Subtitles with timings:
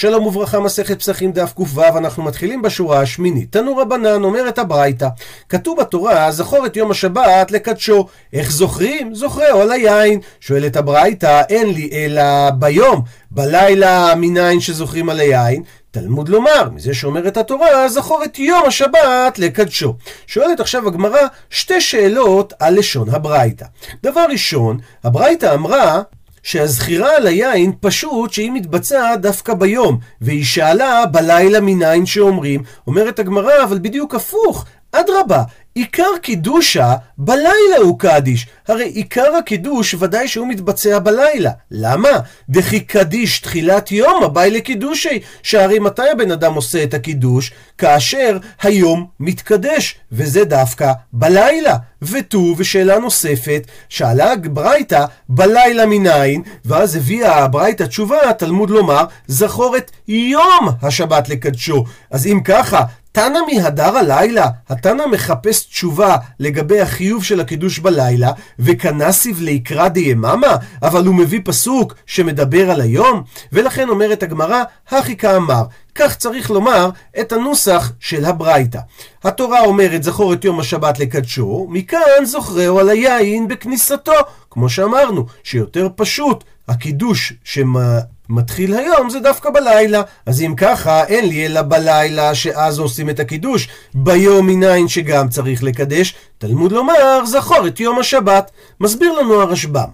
[0.00, 3.52] שלום וברכה, מסכת פסחים דף ק"ו, אנחנו מתחילים בשורה השמינית.
[3.52, 5.08] תנו רבנן, אומרת הברייתא,
[5.48, 8.06] כתוב בתורה, זכור את יום השבת לקדשו.
[8.32, 9.14] איך זוכרים?
[9.14, 10.20] זוכרי עול היין.
[10.40, 15.62] שואלת הברייתא, אין לי אלא ביום, בלילה מניין שזוכרים על היין.
[15.90, 19.94] תלמוד לומר, מזה שאומרת התורה, זכור את יום השבת לקדשו.
[20.26, 21.20] שואלת עכשיו הגמרא
[21.50, 23.66] שתי שאלות על לשון הברייתא.
[24.02, 26.02] דבר ראשון, הברייתא אמרה
[26.42, 33.64] שהזכירה על היין פשוט שהיא מתבצעת דווקא ביום, והיא שאלה בלילה מניין שאומרים, אומרת הגמרא,
[33.64, 35.42] אבל בדיוק הפוך, אדרבה,
[35.78, 38.46] עיקר קידושה בלילה הוא קדיש.
[38.68, 41.50] הרי עיקר הקידוש ודאי שהוא מתבצע בלילה.
[41.70, 42.08] למה?
[42.48, 45.20] דכי קדיש תחילת יום הבאי לקידושי.
[45.42, 47.52] שהרי מתי הבן אדם עושה את הקידוש?
[47.78, 51.76] כאשר היום מתקדש, וזה דווקא בלילה.
[52.02, 59.90] ותו, ושאלה נוספת, שאלה ברייתא בלילה מניין, ואז הביאה הברייתא תשובה, תלמוד לומר, זכור את
[60.08, 61.84] יום השבת לקדשו.
[62.10, 69.40] אז אם ככה, תנא מהדר הלילה, התנא מחפש תשובה לגבי החיוב של הקידוש בלילה, וכנסיב
[69.40, 75.64] ליקרא דיממה, אבל הוא מביא פסוק שמדבר על היום, ולכן אומרת הגמרא, הכי כאמר.
[75.94, 78.80] כך צריך לומר את הנוסח של הברייתא.
[79.24, 84.12] התורה אומרת זכור את יום השבת לקדשו, מכאן זוכרהו על היין בכניסתו.
[84.50, 87.98] כמו שאמרנו, שיותר פשוט, הקידוש שמה...
[88.28, 90.02] מתחיל היום זה דווקא בלילה.
[90.26, 93.68] אז אם ככה, אין לי אלא בלילה שאז עושים את הקידוש.
[93.94, 98.50] ביום מניין שגם צריך לקדש, תלמוד לומר, זכור את יום השבת.
[98.80, 99.88] מסביר לנו הרשב"ם.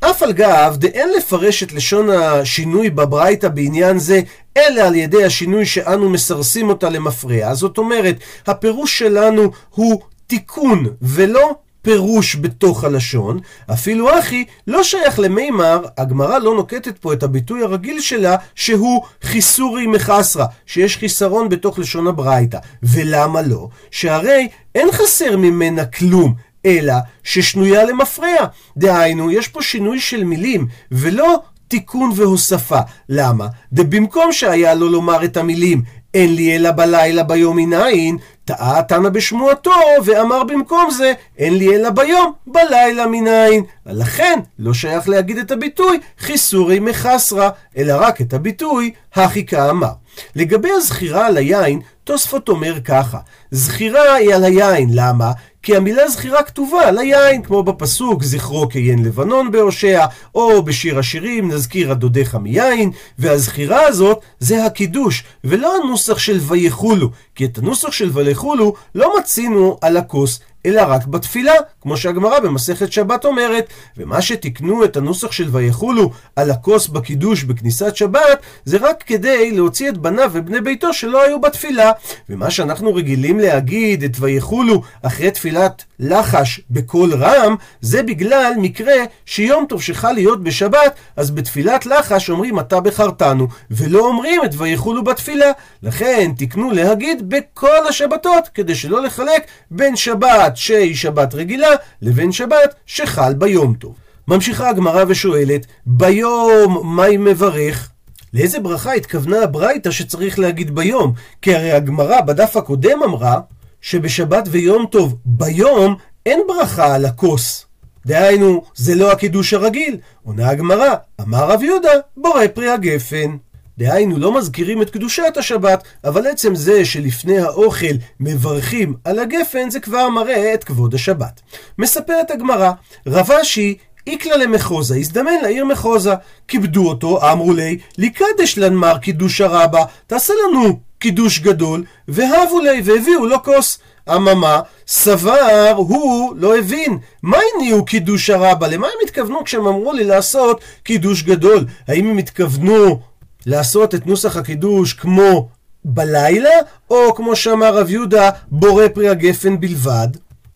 [0.00, 4.20] אף על גב דאין לפרש את לשון השינוי בברייתא בעניין זה,
[4.56, 7.54] אלא על ידי השינוי שאנו מסרסים אותה למפרע.
[7.54, 8.16] זאת אומרת,
[8.46, 11.54] הפירוש שלנו הוא תיקון ולא
[11.86, 13.40] פירוש בתוך הלשון,
[13.72, 19.86] אפילו אחי לא שייך למימר, הגמרא לא נוקטת פה את הביטוי הרגיל שלה, שהוא חיסורי
[19.86, 22.58] מחסרה, שיש חיסרון בתוך לשון הברייתא.
[22.82, 23.68] ולמה לא?
[23.90, 26.34] שהרי אין חסר ממנה כלום.
[26.66, 28.46] אלא ששנויה למפרע.
[28.76, 31.36] דהיינו, יש פה שינוי של מילים, ולא
[31.68, 32.80] תיקון והוספה.
[33.08, 33.46] למה?
[33.72, 35.82] דבמקום שהיה לו לומר את המילים
[36.16, 39.70] אין לי אלא בלילה ביום מניין, טעה תנא בשמועתו,
[40.04, 43.64] ואמר במקום זה, אין לי אלא ביום, בלילה מניין.
[43.86, 49.90] ולכן, לא שייך להגיד את הביטוי חיסורי מחסרה, אלא רק את הביטוי הכי כאמר.
[50.36, 53.18] לגבי הזכירה על היין, תוספות אומר ככה,
[53.50, 55.32] זכירה היא על היין, למה?
[55.66, 61.50] כי המילה זכירה כתובה על היין, כמו בפסוק זכרו כיין לבנון בהושע, או בשיר השירים
[61.52, 68.10] נזכיר הדודיך מיין, והזכירה הזאת זה הקידוש, ולא הנוסח של ויחולו, כי את הנוסח של
[68.12, 73.66] ויחולו לא מצינו על הכוס, אלא רק בתפילה, כמו שהגמרא במסכת שבת אומרת.
[73.96, 79.88] ומה שתיקנו את הנוסח של ויחולו על הכוס בקידוש בכניסת שבת, זה רק כדי להוציא
[79.88, 81.92] את בניו ובני ביתו שלא היו בתפילה.
[82.28, 88.94] ומה שאנחנו רגילים להגיד את ויחולו אחרי תפילת לחש בקול רם, זה בגלל מקרה
[89.26, 95.04] שיום טוב שחל להיות בשבת, אז בתפילת לחש אומרים אתה בחרתנו, ולא אומרים את ויחולו
[95.04, 95.50] בתפילה.
[95.82, 101.70] לכן תיקנו להגיד בכל השבתות, כדי שלא לחלק בין שבת שהיא שבת רגילה,
[102.02, 103.94] לבין שבת שחל ביום טוב.
[104.28, 107.90] ממשיכה הגמרא ושואלת, ביום היא מברך?
[108.34, 111.12] לאיזה ברכה התכוונה הברייתא שצריך להגיד ביום?
[111.42, 113.40] כי הרי הגמרא בדף הקודם אמרה
[113.80, 115.96] שבשבת ויום טוב ביום
[116.26, 117.66] אין ברכה על הכוס.
[118.06, 119.96] דהיינו, זה לא הקידוש הרגיל.
[120.24, 123.36] עונה הגמרא, אמר רב יהודה, בורא פרי הגפן.
[123.78, 129.80] דהיינו, לא מזכירים את קדושת השבת, אבל עצם זה שלפני האוכל מברכים על הגפן, זה
[129.80, 131.40] כבר מראה את כבוד השבת.
[131.78, 132.72] מספרת הגמרא,
[133.06, 133.76] רב אשי
[134.06, 136.14] איקלה למחוזה, הזדמן לעיר מחוזה.
[136.48, 143.26] כיבדו אותו, אמרו לי, ליקדש לנמר קידוש הרבה, תעשה לנו קידוש גדול, והבו לי, והביאו
[143.26, 143.78] לו כוס.
[144.16, 146.98] אממה, סבר, הוא לא הבין.
[147.22, 148.68] מה הניעו קידוש הרבה?
[148.68, 151.64] למה הם התכוונו כשהם אמרו לי לעשות קידוש גדול?
[151.88, 153.00] האם הם התכוונו
[153.46, 155.48] לעשות את נוסח הקידוש כמו
[155.84, 156.50] בלילה,
[156.90, 160.08] או כמו שאמר רב יהודה, בורא פרי הגפן בלבד?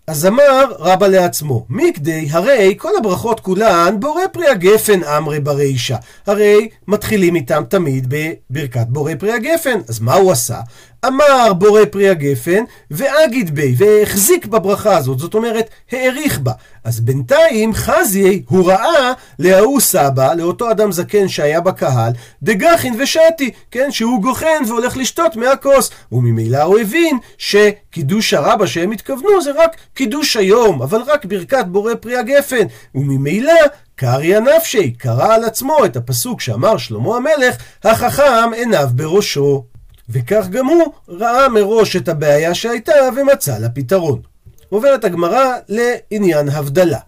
[0.07, 5.97] אז אמר רבא לעצמו, מכדי, הרי כל הברכות כולן בורא פרי הגפן אמרי ברישה.
[6.27, 8.15] הרי מתחילים איתם תמיד
[8.51, 9.81] בברכת בורא פרי הגפן.
[9.89, 10.61] אז מה הוא עשה?
[11.07, 16.53] אמר בורא פרי הגפן, ואגיד בי, והחזיק בברכה הזאת, זאת אומרת, העריך בה.
[16.85, 22.13] אז בינתיים חזי, הוא ראה להוא סבא, לאותו אדם זקן שהיה בקהל,
[22.43, 25.91] דגחין ושתי, כן, שהוא גוחן והולך לשתות מהכוס.
[26.13, 31.95] וממילא הוא הבין שקידוש הרבה שהם התכוונו זה רק קידוש היום, אבל רק ברכת בורא
[31.95, 32.67] פרי הגפן.
[32.95, 33.53] וממילא
[33.95, 39.70] קריא נפשי, קרא על עצמו את הפסוק שאמר שלמה המלך, החכם עיניו בראשו.
[40.11, 44.21] וכך גם הוא ראה מראש את הבעיה שהייתה ומצא לה פתרון.
[44.69, 46.99] עוברת הגמרא לעניין הבדלה.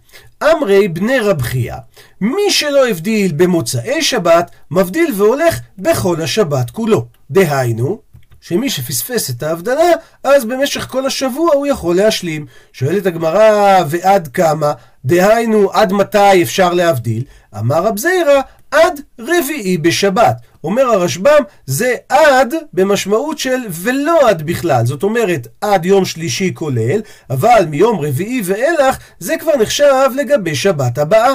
[0.42, 1.74] אמרי בני רב חייא,
[2.20, 7.06] מי שלא הבדיל במוצאי שבת, מבדיל והולך בכל השבת כולו.
[7.30, 8.00] דהיינו,
[8.40, 9.90] שמי שפספס את ההבדלה,
[10.24, 12.46] אז במשך כל השבוע הוא יכול להשלים.
[12.72, 14.72] שואלת הגמרא, ועד כמה?
[15.04, 17.24] דהיינו, עד מתי אפשר להבדיל?
[17.58, 18.40] אמר רב זיירא,
[18.70, 20.36] עד רביעי בשבת.
[20.64, 24.86] אומר הרשב"ם, זה עד במשמעות של ולא עד בכלל.
[24.86, 27.00] זאת אומרת, עד יום שלישי כולל,
[27.30, 31.34] אבל מיום רביעי ואילך, זה כבר נחשב לגבי שבת הבאה.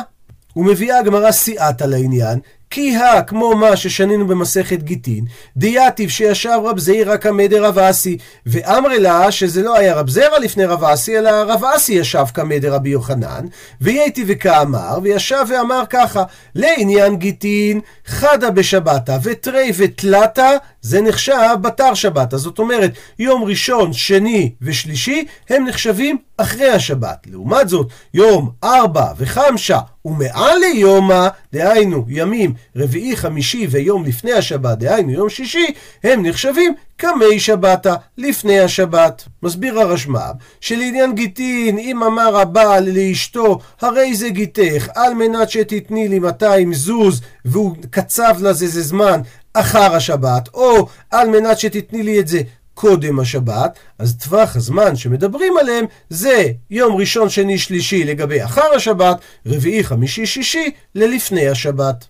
[0.55, 2.39] ומביאה הגמרא סיעתא לעניין,
[2.69, 5.25] כי הא כמו מה ששנינו במסכת גיטין,
[5.57, 10.65] דייתיב שישב רב זעירא קמא דרב אסי, ואמרי לה שזה לא היה רב זרע לפני
[10.65, 13.45] רב אסי, אלא רב אסי ישב קמא דרבי יוחנן,
[13.81, 16.23] וייתי וכאמר, וישב ואמר ככה,
[16.55, 22.37] לעניין גיטין, חדה בשבתא, ותרי ותלתא, זה נחשב בתר שבתא.
[22.37, 27.27] זאת אומרת, יום ראשון, שני ושלישי, הם נחשבים אחרי השבת.
[27.31, 35.11] לעומת זאת, יום ארבע וחמשה ומעל ליומא, דהיינו ימים רביעי, חמישי ויום לפני השבת, דהיינו
[35.11, 35.67] יום שישי,
[36.03, 39.23] הם נחשבים קמי שבתא, לפני השבת.
[39.43, 40.19] מסביר הרשמ"ב,
[40.61, 47.21] שלעניין גיטין, אם אמר הבעל לאשתו, הרי זה גיתך, על מנת שתתני לי 200 זוז,
[47.45, 49.21] והוא קצב לזה זה זמן
[49.59, 52.41] אחר השבת, או על מנת שתתני לי את זה
[52.73, 59.17] קודם השבת, אז טווח הזמן שמדברים עליהם זה יום ראשון, שני, שלישי לגבי אחר השבת,
[59.45, 62.05] רביעי, חמישי, שישי ללפני השבת.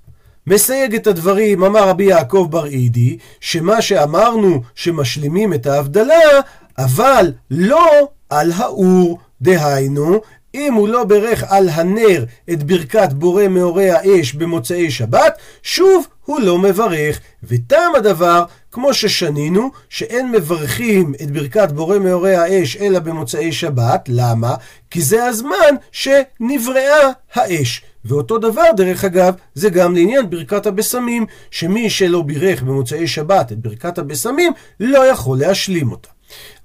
[0.47, 6.39] מסייג את הדברים, אמר רבי יעקב בר אידי, שמה שאמרנו שמשלימים את ההבדלה,
[6.77, 10.21] אבל לא על האור, דהיינו,
[10.55, 16.39] אם הוא לא ברך על הנר את ברכת בורא מאורי האש במוצאי שבת, שוב הוא
[16.39, 17.19] לא מברך.
[17.43, 24.05] וטעם הדבר, כמו ששנינו, שאין מברכים את ברכת בורא מאורי האש אלא במוצאי שבת.
[24.07, 24.55] למה?
[24.91, 27.81] כי זה הזמן שנבראה האש.
[28.05, 33.57] ואותו דבר, דרך אגב, זה גם לעניין ברכת הבשמים, שמי שלא בירך במוצאי שבת את
[33.57, 36.09] ברכת הבשמים, לא יכול להשלים אותה.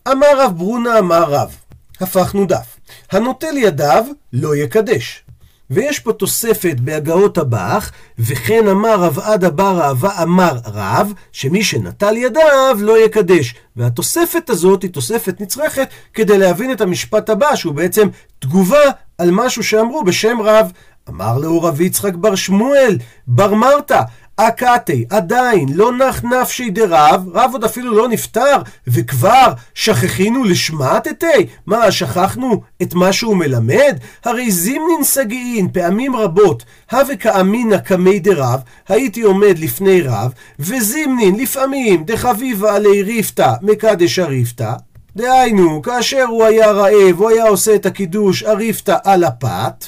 [0.08, 1.56] אמר רב ברונה אמר רב,
[2.00, 2.76] הפכנו דף.
[3.10, 5.24] הנוטל ידיו לא יקדש.
[5.70, 12.16] ויש פה תוספת בהגאות הבח, וכן אמר רב עדה בר אהבה אמר רב, שמי שנטל
[12.16, 13.54] ידיו לא יקדש.
[13.76, 19.62] והתוספת הזאת היא תוספת נצרכת כדי להבין את המשפט הבא, שהוא בעצם תגובה על משהו
[19.62, 20.72] שאמרו בשם רב.
[21.08, 24.00] אמר לו רב יצחק בר שמואל, בר מרתא,
[24.36, 28.56] אקתי, עדיין, לא נח נפשי דרב, רב עוד אפילו לא נפטר,
[28.86, 31.46] וכבר שכחינו לשמטתי?
[31.66, 33.96] מה, שכחנו את מה שהוא מלמד?
[34.24, 42.04] הרי זימנין סגיעין פעמים רבות, הווה כאמינא קמי דרב, הייתי עומד לפני רב, וזימנין לפעמים
[42.04, 44.72] דחביבה עלי ריפתא מקדש הריפתא,
[45.16, 49.84] דהיינו, כאשר הוא היה רעב, הוא היה עושה את הקידוש הריפתא על הפת,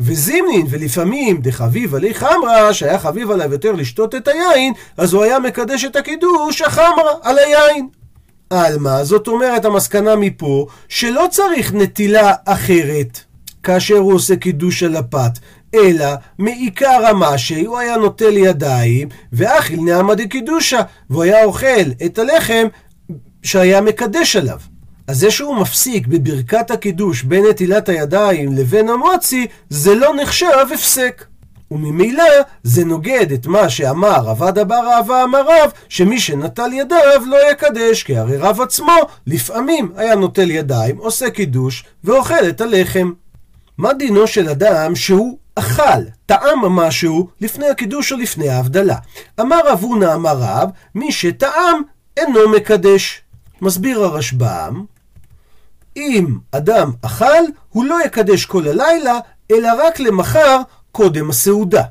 [0.00, 5.38] וזימנין, ולפעמים דחביב עלי חמרה, שהיה חביב עליו יותר לשתות את היין, אז הוא היה
[5.38, 7.88] מקדש את הקידוש החמרה על היין.
[8.50, 13.20] עלמא, זאת אומרת המסקנה מפה, שלא צריך נטילה אחרת
[13.62, 15.38] כאשר הוא עושה קידוש על הפת,
[15.74, 16.06] אלא
[16.38, 22.66] מעיקר המשי הוא היה נוטל ידיים, ואכיל נעמה דקידושה, והוא היה אוכל את הלחם
[23.42, 24.58] שהיה מקדש עליו.
[25.06, 31.24] אז זה שהוא מפסיק בברכת הקידוש בין נטילת הידיים לבין המוצי, זה לא נחשב הפסק.
[31.70, 32.24] וממילא
[32.62, 38.02] זה נוגד את מה שאמר רבד אבר אהבה אמר רב, שמי שנטל ידיו לא יקדש,
[38.02, 38.96] כי הרי רב עצמו
[39.26, 43.12] לפעמים היה נוטל ידיים, עושה קידוש ואוכל את הלחם.
[43.78, 48.96] מה דינו של אדם שהוא אכל, טעם משהו לפני הקידוש או לפני ההבדלה?
[49.40, 51.82] אמר רב הונא אמר רב, מי שטעם
[52.16, 53.22] אינו מקדש.
[53.62, 54.84] מסביר הרשב"ם,
[55.96, 59.18] אם אדם אכל, הוא לא יקדש כל הלילה,
[59.52, 60.60] אלא רק למחר
[60.92, 61.82] קודם הסעודה.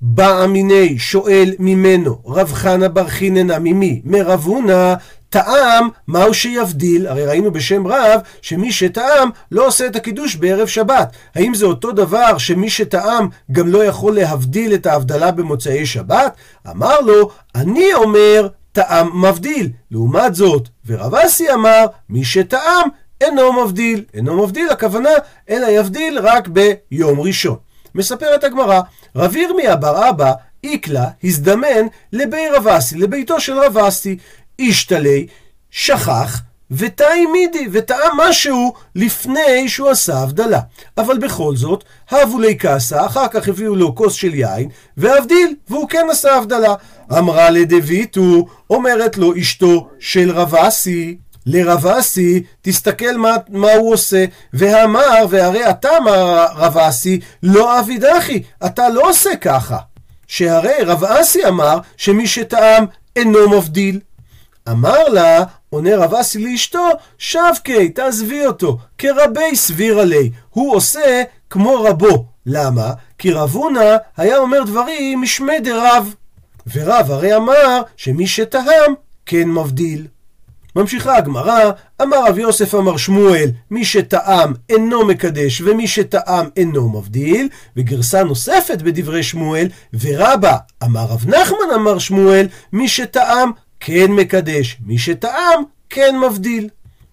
[0.00, 4.02] בא מיני שואל ממנו, רב חנה בר חיננה ממי?
[4.04, 4.94] מרב הונא,
[5.28, 7.06] טעם, מהו שיבדיל?
[7.06, 11.12] הרי ראינו בשם רב שמי שטעם לא עושה את הקידוש בערב שבת.
[11.34, 16.36] האם זה אותו דבר שמי שטעם גם לא יכול להבדיל את ההבדלה במוצאי שבת?
[16.70, 19.70] אמר לו, אני אומר טעם מבדיל.
[19.90, 22.88] לעומת זאת, ורב אסי אמר, מי שטעם
[23.20, 24.04] אינו מבדיל.
[24.14, 25.10] אינו מבדיל, הכוונה,
[25.50, 27.56] אלא יבדיל רק ביום ראשון.
[27.94, 28.80] מספרת הגמרא,
[29.16, 30.32] רב ירמיה בר אבא
[30.64, 34.16] איקלה הזדמן לבי רב אסי, לביתו של רב אסי.
[34.58, 35.26] אישתלי,
[35.70, 36.40] שכח,
[36.70, 40.60] ותאי מידי, וטעה משהו לפני שהוא עשה הבדלה.
[40.98, 45.88] אבל בכל זאת, הבו לי קאסה, אחר כך הביאו לו כוס של יין, והבדיל, והוא
[45.88, 46.74] כן עשה הבדלה.
[47.18, 54.24] אמרה לדויטו, אומרת לו אשתו של רב אסי, לרב אסי, תסתכל מה, מה הוא עושה,
[54.52, 59.78] ואמר, והרי אתה, אמר רב אסי, לא אבידחי, אתה לא עושה ככה.
[60.26, 62.84] שהרי רב אסי אמר שמי שטעם
[63.16, 64.00] אינו מבדיל.
[64.70, 71.82] אמר לה, עונה רב אסי לאשתו, שבקי, תעזבי אותו, כרבי סביר עלי, הוא עושה כמו
[71.82, 72.26] רבו.
[72.46, 72.92] למה?
[73.18, 76.14] כי רב הונא היה אומר דברים משמי דרב.
[76.74, 78.94] ורב הרי אמר שמי שטעם
[79.26, 80.06] כן מבדיל.
[80.76, 81.70] ממשיכה הגמרא,
[82.02, 88.82] אמר רב יוסף אמר שמואל, מי שטעם אינו מקדש ומי שטעם אינו מבדיל, וגרסה נוספת
[88.82, 89.68] בדברי שמואל,
[90.00, 93.50] ורבא אמר רב נחמן אמר שמואל, מי שטעם
[93.80, 96.68] כן מקדש, מי שטעם כן מבדיל.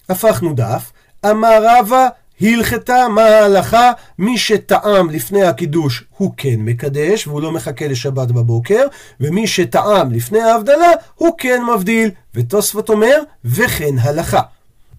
[0.10, 0.91] הפכנו דף,
[1.25, 2.08] אמר רבא
[2.41, 8.88] הלכתה מה ההלכה, מי שטעם לפני הקידוש הוא כן מקדש והוא לא מחכה לשבת בבוקר,
[9.19, 14.41] ומי שטעם לפני ההבדלה הוא כן מבדיל, ותוספות אומר וכן הלכה.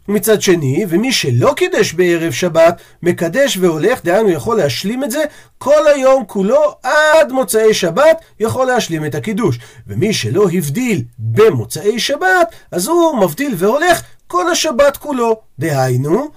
[0.09, 5.25] מצד שני, ומי שלא קידש בערב שבת, מקדש והולך, דהיינו יכול להשלים את זה
[5.59, 9.59] כל היום כולו עד מוצאי שבת, יכול להשלים את הקידוש.
[9.87, 15.41] ומי שלא הבדיל במוצאי שבת, אז הוא מבדיל והולך כל השבת כולו.
[15.59, 16.31] דהיינו,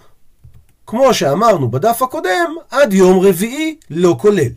[0.88, 4.50] כמו שאמרנו בדף הקודם, עד יום רביעי לא כולל.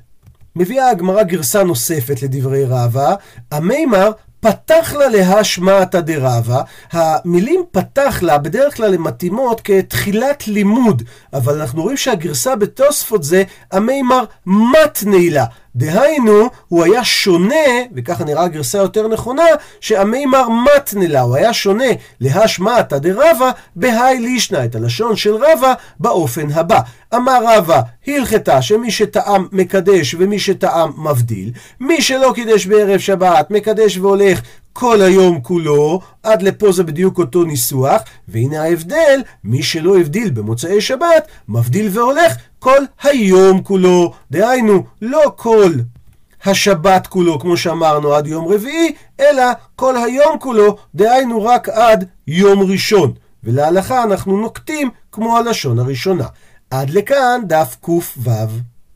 [0.56, 3.14] מביאה הגמרא גרסה נוספת לדברי רבא,
[3.52, 11.60] המימר פתח לה להשמעתא דרבה, המילים פתח לה בדרך כלל הן מתאימות כתחילת לימוד, אבל
[11.60, 13.42] אנחנו רואים שהגרסה בתוספות זה
[13.72, 15.44] המימר מתני לה.
[15.78, 17.54] דהיינו, הוא היה שונה,
[17.94, 19.42] וככה נראה הגרסה יותר נכונה,
[19.80, 21.84] שהמימר מתנה לה, הוא היה שונה
[22.20, 26.80] להשמעתא דרבה בהאי לישנא, את הלשון של רבה באופן הבא.
[27.14, 33.98] אמר רבה, הלכתה שמי שטעם מקדש ומי שטעם מבדיל, מי שלא קידש בערב שבת, מקדש
[33.98, 34.40] והולך
[34.72, 40.80] כל היום כולו, עד לפה זה בדיוק אותו ניסוח, והנה ההבדל, מי שלא הבדיל במוצאי
[40.80, 45.72] שבת, מבדיל והולך כל היום כולו, דהיינו, לא כל
[46.44, 49.44] השבת כולו, כמו שאמרנו, עד יום רביעי, אלא
[49.76, 53.12] כל היום כולו, דהיינו רק עד יום ראשון.
[53.44, 56.26] ולהלכה אנחנו נוקטים כמו הלשון הראשונה.
[56.70, 58.00] עד לכאן דף ק"ו.